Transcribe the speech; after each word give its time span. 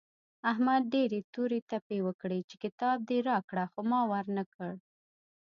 احمد 0.51 0.83
ډېرې 0.93 1.19
تورې 1.33 1.59
تپې 1.69 1.99
وکړې 2.07 2.39
چې 2.49 2.55
کتاب 2.63 2.97
دې 3.09 3.19
راکړه 3.29 3.63
خو 3.71 3.79
ما 3.91 3.99
ور 4.11 4.25
نه 4.37 4.43
کړ. 4.53 4.71